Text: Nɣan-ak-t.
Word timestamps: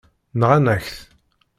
Nɣan-ak-t. 0.39 0.97